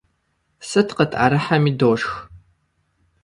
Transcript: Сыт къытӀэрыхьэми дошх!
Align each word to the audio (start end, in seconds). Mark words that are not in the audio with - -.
Сыт 0.67 0.89
къытӀэрыхьэми 0.97 1.71
дошх! 1.79 2.11